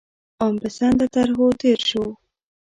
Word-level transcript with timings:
عام 0.41 0.55
پسنده 0.63 1.05
طرحو 1.13 1.47
تېر 1.61 1.79
شو. 1.89 2.05